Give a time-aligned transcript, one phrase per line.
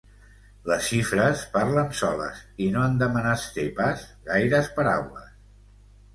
[0.69, 5.31] Les xifres parlen soles i no han de menester pas gaires paraules.